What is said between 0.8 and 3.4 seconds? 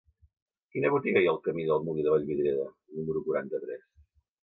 botiga hi ha al camí del Molí de Vallvidrera número